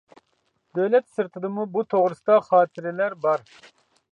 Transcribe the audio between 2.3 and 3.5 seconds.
خاتىرىلەر بار.